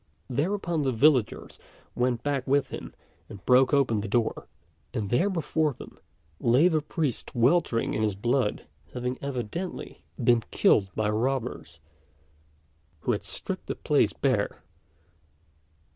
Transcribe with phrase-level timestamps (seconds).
[0.31, 1.59] Thereupon the villagers
[1.93, 2.95] went back with him,
[3.29, 4.47] and broke open the door,
[4.95, 5.99] and there before them
[6.39, 11.79] lay the priest weltering in his blood, having evidently been killed by robbers,
[13.01, 14.63] who had stripped the place bare.